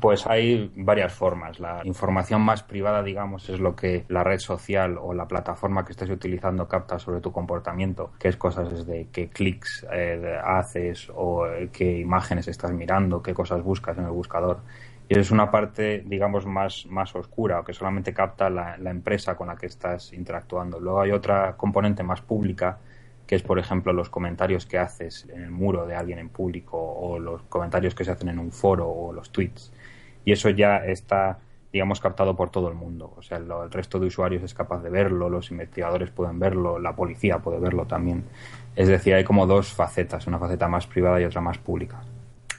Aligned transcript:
Pues 0.00 0.26
hay 0.26 0.70
varias 0.76 1.12
formas. 1.12 1.58
La 1.58 1.80
información 1.84 2.40
más 2.42 2.62
privada, 2.62 3.02
digamos, 3.02 3.48
es 3.48 3.58
lo 3.58 3.74
que 3.74 4.04
la 4.08 4.22
red 4.22 4.38
social 4.38 4.96
o 5.00 5.12
la 5.12 5.26
plataforma 5.26 5.84
que 5.84 5.92
estés 5.92 6.10
utilizando 6.10 6.68
capta 6.68 6.98
sobre 6.98 7.20
tu 7.20 7.32
comportamiento, 7.32 8.12
que 8.18 8.28
es 8.28 8.36
cosas 8.36 8.70
desde 8.70 9.08
qué 9.10 9.28
clics 9.28 9.86
eh, 9.92 10.38
haces 10.44 11.10
o 11.14 11.46
eh, 11.46 11.70
qué 11.72 11.98
imágenes 11.98 12.46
estás 12.48 12.72
mirando, 12.72 13.22
qué 13.22 13.34
cosas 13.34 13.62
buscas 13.62 13.98
en 13.98 14.04
el 14.04 14.10
buscador. 14.10 14.60
Y 15.08 15.18
es 15.18 15.30
una 15.30 15.50
parte, 15.50 16.04
digamos, 16.06 16.46
más, 16.46 16.86
más 16.86 17.14
oscura, 17.16 17.62
que 17.66 17.72
solamente 17.72 18.12
capta 18.12 18.50
la, 18.50 18.76
la 18.76 18.90
empresa 18.90 19.36
con 19.36 19.48
la 19.48 19.56
que 19.56 19.66
estás 19.66 20.12
interactuando. 20.12 20.78
Luego 20.78 21.00
hay 21.00 21.10
otra 21.10 21.56
componente 21.56 22.02
más 22.02 22.20
pública, 22.20 22.78
que 23.26 23.34
es, 23.34 23.42
por 23.42 23.58
ejemplo, 23.58 23.92
los 23.92 24.10
comentarios 24.10 24.64
que 24.66 24.78
haces 24.78 25.26
en 25.32 25.42
el 25.42 25.50
muro 25.50 25.86
de 25.86 25.96
alguien 25.96 26.18
en 26.18 26.28
público 26.28 26.78
o 26.78 27.18
los 27.18 27.42
comentarios 27.44 27.94
que 27.94 28.04
se 28.04 28.12
hacen 28.12 28.28
en 28.28 28.38
un 28.38 28.52
foro 28.52 28.88
o 28.88 29.12
los 29.12 29.30
tweets 29.30 29.72
y 30.24 30.32
eso 30.32 30.50
ya 30.50 30.78
está 30.78 31.38
digamos 31.72 32.00
captado 32.00 32.34
por 32.34 32.50
todo 32.50 32.68
el 32.68 32.74
mundo. 32.74 33.12
O 33.16 33.22
sea, 33.22 33.38
el 33.38 33.70
resto 33.70 33.98
de 33.98 34.06
usuarios 34.06 34.42
es 34.42 34.54
capaz 34.54 34.82
de 34.82 34.90
verlo, 34.90 35.28
los 35.28 35.50
investigadores 35.50 36.10
pueden 36.10 36.38
verlo, 36.38 36.78
la 36.78 36.94
policía 36.96 37.38
puede 37.38 37.58
verlo 37.58 37.86
también. 37.86 38.24
Es 38.74 38.88
decir, 38.88 39.14
hay 39.14 39.24
como 39.24 39.46
dos 39.46 39.72
facetas, 39.72 40.26
una 40.26 40.38
faceta 40.38 40.68
más 40.68 40.86
privada 40.86 41.20
y 41.20 41.24
otra 41.24 41.40
más 41.40 41.58
pública. 41.58 42.00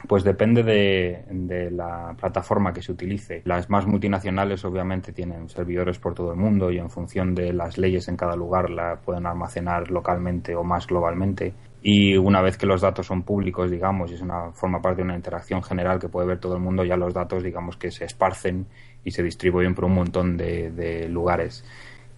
Pues 0.07 0.23
depende 0.23 0.63
de, 0.63 1.69
la 1.71 2.15
plataforma 2.17 2.73
que 2.73 2.81
se 2.81 2.91
utilice. 2.91 3.41
Las 3.45 3.69
más 3.69 3.85
multinacionales 3.85 4.63
obviamente 4.65 5.11
tienen 5.11 5.49
servidores 5.49 5.99
por 5.99 6.13
todo 6.13 6.31
el 6.31 6.37
mundo 6.37 6.71
y 6.71 6.77
en 6.77 6.89
función 6.89 7.35
de 7.35 7.53
las 7.53 7.77
leyes 7.77 8.07
en 8.07 8.15
cada 8.15 8.35
lugar 8.35 8.69
la 8.69 8.97
pueden 8.97 9.25
almacenar 9.25 9.91
localmente 9.91 10.55
o 10.55 10.63
más 10.63 10.87
globalmente 10.87 11.53
y 11.81 12.17
una 12.17 12.41
vez 12.41 12.57
que 12.57 12.65
los 12.65 12.81
datos 12.81 13.07
son 13.07 13.23
públicos, 13.23 13.71
digamos, 13.71 14.11
y 14.11 14.15
es 14.15 14.21
una 14.21 14.51
forma 14.51 14.81
parte 14.81 14.97
de 14.97 15.03
una 15.03 15.15
interacción 15.15 15.63
general 15.63 15.99
que 15.99 16.09
puede 16.09 16.27
ver 16.27 16.39
todo 16.39 16.55
el 16.55 16.61
mundo, 16.61 16.83
ya 16.83 16.97
los 16.97 17.13
datos, 17.13 17.41
digamos, 17.41 17.77
que 17.77 17.89
se 17.89 18.03
esparcen 18.03 18.67
y 19.05 19.11
se 19.11 19.23
distribuyen 19.23 19.75
por 19.75 19.85
un 19.85 19.95
montón 19.95 20.35
de 20.35 21.07
lugares. 21.09 21.63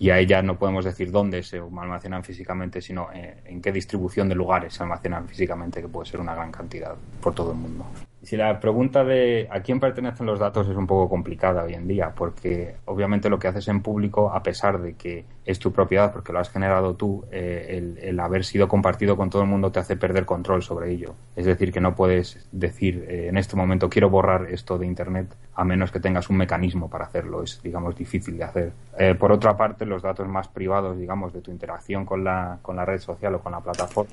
Y 0.01 0.09
ahí 0.09 0.25
ya 0.25 0.41
no 0.41 0.57
podemos 0.57 0.83
decir 0.83 1.11
dónde 1.11 1.43
se 1.43 1.59
almacenan 1.59 2.23
físicamente, 2.23 2.81
sino 2.81 3.09
eh, 3.13 3.43
en 3.45 3.61
qué 3.61 3.71
distribución 3.71 4.27
de 4.29 4.33
lugares 4.33 4.73
se 4.73 4.81
almacenan 4.81 5.27
físicamente, 5.27 5.79
que 5.79 5.87
puede 5.87 6.09
ser 6.09 6.19
una 6.19 6.33
gran 6.33 6.51
cantidad 6.51 6.95
por 7.21 7.35
todo 7.35 7.51
el 7.51 7.59
mundo. 7.59 7.85
Si 8.23 8.37
la 8.37 8.59
pregunta 8.59 9.03
de 9.03 9.47
a 9.49 9.61
quién 9.61 9.79
pertenecen 9.79 10.27
los 10.27 10.37
datos 10.37 10.67
es 10.67 10.75
un 10.75 10.85
poco 10.85 11.09
complicada 11.09 11.63
hoy 11.63 11.73
en 11.73 11.87
día, 11.87 12.13
porque 12.15 12.75
obviamente 12.85 13.29
lo 13.29 13.39
que 13.39 13.47
haces 13.47 13.67
en 13.67 13.81
público, 13.81 14.31
a 14.31 14.43
pesar 14.43 14.79
de 14.79 14.93
que 14.93 15.25
es 15.43 15.57
tu 15.57 15.71
propiedad, 15.71 16.13
porque 16.13 16.31
lo 16.31 16.37
has 16.37 16.51
generado 16.51 16.93
tú, 16.93 17.25
eh, 17.31 17.97
el, 17.99 18.19
haber 18.19 18.45
sido 18.45 18.67
compartido 18.67 19.17
con 19.17 19.31
todo 19.31 19.41
el 19.41 19.47
mundo 19.47 19.71
te 19.71 19.79
hace 19.79 19.95
perder 19.95 20.25
control 20.25 20.61
sobre 20.61 20.91
ello. 20.91 21.15
Es 21.35 21.45
decir, 21.47 21.71
que 21.71 21.81
no 21.81 21.95
puedes 21.95 22.47
decir 22.51 23.05
eh, 23.09 23.27
en 23.27 23.37
este 23.37 23.55
momento 23.55 23.89
quiero 23.89 24.11
borrar 24.11 24.51
esto 24.51 24.77
de 24.77 24.85
Internet 24.85 25.35
a 25.55 25.63
menos 25.63 25.91
que 25.91 25.99
tengas 25.99 26.29
un 26.29 26.37
mecanismo 26.37 26.91
para 26.91 27.05
hacerlo. 27.05 27.41
Es, 27.41 27.59
digamos, 27.63 27.95
difícil 27.95 28.37
de 28.37 28.43
hacer. 28.43 28.71
Eh, 28.99 29.15
por 29.15 29.31
otra 29.31 29.57
parte, 29.57 29.87
los 29.87 30.03
datos 30.03 30.27
más 30.27 30.47
privados, 30.47 30.95
digamos, 30.95 31.33
de 31.33 31.41
tu 31.41 31.49
interacción 31.49 32.05
con 32.05 32.23
la, 32.23 32.59
con 32.61 32.75
la 32.75 32.85
red 32.85 32.99
social 32.99 33.33
o 33.33 33.39
con 33.39 33.51
la 33.51 33.61
plataforma, 33.61 34.11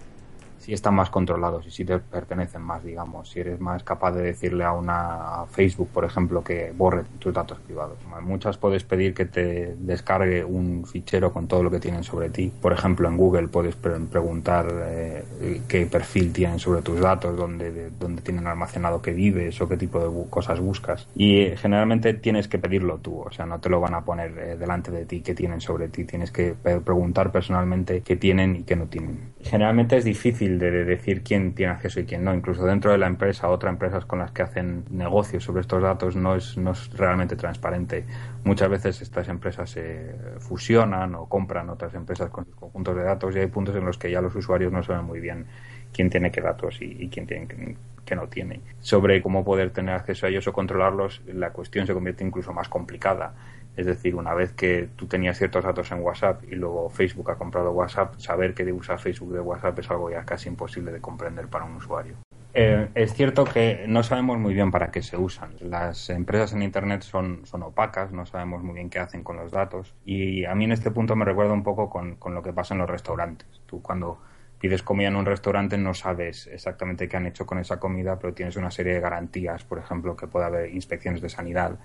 si 0.58 0.72
están 0.72 0.94
más 0.94 1.10
controlados 1.10 1.66
y 1.66 1.70
si 1.70 1.84
te 1.84 1.98
pertenecen 1.98 2.62
más, 2.62 2.84
digamos, 2.84 3.30
si 3.30 3.40
eres 3.40 3.60
más 3.60 3.82
capaz 3.82 4.12
de 4.12 4.22
decirle 4.22 4.64
a 4.64 4.72
una 4.72 5.44
Facebook, 5.50 5.88
por 5.88 6.04
ejemplo, 6.04 6.42
que 6.42 6.72
borre 6.76 7.04
tus 7.18 7.32
datos 7.32 7.58
privados. 7.60 7.98
muchas 8.22 8.58
puedes 8.58 8.84
pedir 8.84 9.14
que 9.14 9.24
te 9.24 9.76
descargue 9.78 10.44
un 10.44 10.84
fichero 10.84 11.32
con 11.32 11.46
todo 11.46 11.62
lo 11.62 11.70
que 11.70 11.80
tienen 11.80 12.04
sobre 12.04 12.30
ti. 12.30 12.52
Por 12.60 12.72
ejemplo, 12.72 13.08
en 13.08 13.16
Google 13.16 13.48
puedes 13.48 13.76
preguntar 13.76 14.68
eh, 14.72 15.62
qué 15.68 15.86
perfil 15.86 16.32
tienen 16.32 16.58
sobre 16.58 16.82
tus 16.82 17.00
datos, 17.00 17.36
dónde, 17.36 17.90
dónde 17.98 18.22
tienen 18.22 18.46
almacenado 18.46 19.00
que 19.00 19.12
vives 19.12 19.60
o 19.60 19.68
qué 19.68 19.76
tipo 19.76 20.00
de 20.00 20.30
cosas 20.30 20.60
buscas. 20.60 21.06
Y 21.14 21.40
eh, 21.40 21.56
generalmente 21.56 22.14
tienes 22.14 22.48
que 22.48 22.58
pedirlo 22.58 22.98
tú, 22.98 23.20
o 23.20 23.30
sea, 23.30 23.46
no 23.46 23.60
te 23.60 23.68
lo 23.68 23.80
van 23.80 23.94
a 23.94 24.04
poner 24.04 24.36
eh, 24.38 24.56
delante 24.56 24.90
de 24.90 25.04
ti 25.04 25.20
qué 25.20 25.34
tienen 25.34 25.60
sobre 25.60 25.88
ti. 25.88 26.04
Tienes 26.04 26.30
que 26.30 26.54
preguntar 26.84 27.30
personalmente 27.30 28.02
qué 28.02 28.16
tienen 28.16 28.56
y 28.56 28.62
qué 28.64 28.76
no 28.76 28.86
tienen. 28.86 29.32
Generalmente 29.42 29.96
es 29.96 30.04
difícil 30.04 30.47
de 30.56 30.84
decir 30.84 31.22
quién 31.22 31.54
tiene 31.54 31.72
acceso 31.72 32.00
y 32.00 32.04
quién 32.04 32.24
no. 32.24 32.34
Incluso 32.34 32.64
dentro 32.64 32.92
de 32.92 32.98
la 32.98 33.06
empresa, 33.06 33.48
otras 33.48 33.72
empresas 33.72 34.04
con 34.04 34.20
las 34.20 34.30
que 34.30 34.42
hacen 34.42 34.84
negocios 34.90 35.44
sobre 35.44 35.60
estos 35.60 35.82
datos 35.82 36.16
no 36.16 36.34
es, 36.34 36.56
no 36.56 36.72
es 36.72 36.90
realmente 36.96 37.36
transparente. 37.36 38.04
Muchas 38.44 38.68
veces 38.68 39.02
estas 39.02 39.28
empresas 39.28 39.68
se 39.70 40.14
fusionan 40.38 41.14
o 41.14 41.26
compran 41.26 41.68
otras 41.68 41.94
empresas 41.94 42.30
con 42.30 42.46
sus 42.46 42.54
conjuntos 42.54 42.96
de 42.96 43.02
datos 43.02 43.34
y 43.36 43.40
hay 43.40 43.48
puntos 43.48 43.76
en 43.76 43.84
los 43.84 43.98
que 43.98 44.10
ya 44.10 44.22
los 44.22 44.34
usuarios 44.34 44.72
no 44.72 44.82
saben 44.82 45.04
muy 45.04 45.20
bien 45.20 45.46
quién 45.92 46.10
tiene 46.10 46.30
qué 46.30 46.40
datos 46.40 46.80
y, 46.80 47.08
quién 47.08 47.26
tiene 47.26 47.76
no 48.14 48.28
tiene. 48.28 48.60
Sobre 48.80 49.20
cómo 49.22 49.44
poder 49.44 49.70
tener 49.70 49.94
acceso 49.94 50.26
a 50.26 50.28
ellos 50.30 50.46
o 50.48 50.52
controlarlos, 50.52 51.22
la 51.26 51.50
cuestión 51.50 51.86
se 51.86 51.92
convierte 51.92 52.24
incluso 52.24 52.52
más 52.52 52.68
complicada 52.68 53.34
es 53.78 53.86
decir, 53.86 54.16
una 54.16 54.34
vez 54.34 54.52
que 54.54 54.88
tú 54.96 55.06
tenías 55.06 55.38
ciertos 55.38 55.62
datos 55.62 55.92
en 55.92 56.00
WhatsApp 56.00 56.42
y 56.50 56.56
luego 56.56 56.90
Facebook 56.90 57.30
ha 57.30 57.36
comprado 57.36 57.70
WhatsApp, 57.70 58.18
saber 58.18 58.52
que 58.52 58.64
usa 58.72 58.98
Facebook 58.98 59.32
de 59.32 59.38
WhatsApp 59.38 59.78
es 59.78 59.88
algo 59.88 60.10
ya 60.10 60.24
casi 60.24 60.48
imposible 60.48 60.90
de 60.90 61.00
comprender 61.00 61.46
para 61.46 61.64
un 61.64 61.76
usuario. 61.76 62.16
Eh, 62.54 62.88
es 62.96 63.14
cierto 63.14 63.44
que 63.44 63.84
no 63.86 64.02
sabemos 64.02 64.36
muy 64.38 64.52
bien 64.52 64.72
para 64.72 64.90
qué 64.90 65.00
se 65.00 65.16
usan. 65.16 65.50
Las 65.60 66.10
empresas 66.10 66.54
en 66.54 66.62
Internet 66.62 67.02
son, 67.02 67.46
son 67.46 67.62
opacas, 67.62 68.10
no 68.10 68.26
sabemos 68.26 68.64
muy 68.64 68.74
bien 68.74 68.90
qué 68.90 68.98
hacen 68.98 69.22
con 69.22 69.36
los 69.36 69.52
datos. 69.52 69.94
Y 70.04 70.44
a 70.44 70.56
mí 70.56 70.64
en 70.64 70.72
este 70.72 70.90
punto 70.90 71.14
me 71.14 71.24
recuerda 71.24 71.52
un 71.52 71.62
poco 71.62 71.88
con, 71.88 72.16
con 72.16 72.34
lo 72.34 72.42
que 72.42 72.52
pasa 72.52 72.74
en 72.74 72.80
los 72.80 72.90
restaurantes. 72.90 73.62
Tú 73.66 73.80
cuando 73.80 74.18
pides 74.58 74.82
comida 74.82 75.06
en 75.06 75.14
un 75.14 75.24
restaurante 75.24 75.78
no 75.78 75.94
sabes 75.94 76.48
exactamente 76.48 77.06
qué 77.06 77.16
han 77.16 77.26
hecho 77.26 77.46
con 77.46 77.58
esa 77.58 77.78
comida, 77.78 78.18
pero 78.18 78.34
tienes 78.34 78.56
una 78.56 78.72
serie 78.72 78.94
de 78.94 79.00
garantías, 79.00 79.62
por 79.62 79.78
ejemplo, 79.78 80.16
que 80.16 80.26
puede 80.26 80.46
haber 80.46 80.74
inspecciones 80.74 81.20
de 81.20 81.28
sanidad 81.28 81.78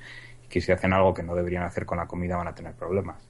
que 0.54 0.62
si 0.62 0.72
hacen 0.72 0.94
algo 0.94 1.16
que 1.16 1.24
no 1.24 1.34
deberían 1.34 1.64
hacer 1.64 1.84
con 1.84 1.98
la 1.98 2.06
comida 2.06 2.38
van 2.38 2.48
a 2.48 2.54
tener 2.54 2.76
problemas. 2.76 3.28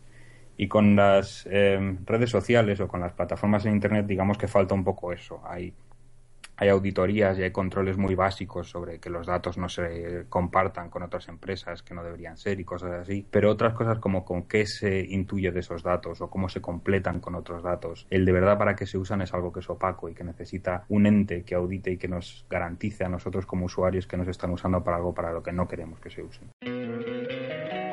Y 0.58 0.68
con 0.68 0.94
las 0.94 1.48
eh, 1.50 1.98
redes 2.04 2.30
sociales 2.30 2.82
o 2.82 2.88
con 2.90 3.00
las 3.00 3.14
plataformas 3.14 3.66
en 3.66 3.72
Internet, 3.72 4.06
digamos 4.06 4.38
que 4.38 4.50
falta 4.50 4.76
un 4.76 4.84
poco 4.84 5.14
eso. 5.14 5.42
Hay 5.46 5.74
hay 6.56 6.70
auditorías 6.70 7.38
y 7.38 7.44
hay 7.44 7.52
controles 7.52 7.98
muy 7.98 8.16
básicos 8.16 8.70
sobre 8.70 9.00
que 9.00 9.10
los 9.10 9.26
datos 9.26 9.58
no 9.58 9.70
se 9.70 10.26
compartan 10.30 10.90
con 10.90 11.04
otras 11.04 11.28
empresas 11.28 11.82
que 11.82 11.94
no 11.94 12.04
deberían 12.04 12.38
ser 12.38 12.60
y 12.60 12.64
cosas 12.64 12.92
así, 12.92 13.26
pero 13.30 13.52
otras 13.52 13.74
cosas 13.74 14.00
como 14.00 14.24
con 14.24 14.44
qué 14.44 14.66
se 14.66 15.00
intuye 15.00 15.52
de 15.52 15.62
esos 15.62 15.84
datos 15.84 16.22
o 16.22 16.30
cómo 16.30 16.50
se 16.50 16.62
completan 16.62 17.20
con 17.20 17.36
otros 17.36 17.64
datos, 17.64 18.08
el 18.10 18.26
de 18.26 18.32
verdad 18.32 18.58
para 18.58 18.76
qué 18.76 18.86
se 18.86 18.98
usan 18.98 19.22
es 19.22 19.34
algo 19.34 19.52
que 19.52 19.62
es 19.62 19.70
opaco 19.70 20.10
y 20.10 20.14
que 20.14 20.24
necesita 20.24 20.86
un 20.90 21.06
ente 21.06 21.44
que 21.44 21.56
audite 21.56 21.92
y 21.92 21.98
que 21.98 22.08
nos 22.08 22.46
garantice 22.50 23.04
a 23.04 23.10
nosotros 23.10 23.46
como 23.46 23.66
usuarios 23.66 24.08
que 24.08 24.18
nos 24.18 24.28
están 24.28 24.52
usando 24.52 24.84
para 24.84 24.98
algo 24.98 25.14
para 25.14 25.34
lo 25.34 25.42
que 25.42 25.52
no 25.52 25.68
queremos 25.68 26.00
que 26.00 26.10
se 26.10 26.22
usen. 26.22 26.50